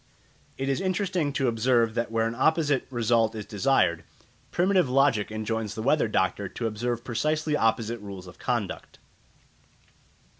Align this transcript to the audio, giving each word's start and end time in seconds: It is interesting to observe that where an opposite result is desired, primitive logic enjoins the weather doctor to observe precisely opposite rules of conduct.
It 0.57 0.67
is 0.67 0.81
interesting 0.81 1.31
to 1.33 1.47
observe 1.47 1.93
that 1.93 2.09
where 2.11 2.25
an 2.25 2.33
opposite 2.33 2.87
result 2.89 3.35
is 3.35 3.45
desired, 3.45 4.03
primitive 4.49 4.89
logic 4.89 5.31
enjoins 5.31 5.75
the 5.75 5.83
weather 5.83 6.07
doctor 6.07 6.49
to 6.49 6.65
observe 6.65 7.03
precisely 7.03 7.55
opposite 7.55 7.99
rules 7.99 8.25
of 8.25 8.39
conduct. 8.39 8.97